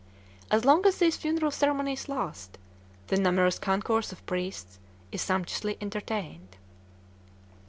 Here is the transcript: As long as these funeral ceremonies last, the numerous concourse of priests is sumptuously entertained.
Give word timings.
As 0.49 0.65
long 0.65 0.83
as 0.87 0.97
these 0.97 1.15
funeral 1.15 1.51
ceremonies 1.51 2.09
last, 2.09 2.57
the 3.05 3.17
numerous 3.19 3.59
concourse 3.59 4.11
of 4.11 4.25
priests 4.25 4.79
is 5.11 5.21
sumptuously 5.21 5.77
entertained. 5.79 6.57